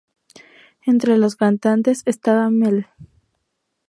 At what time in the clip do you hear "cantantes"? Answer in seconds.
1.35-2.01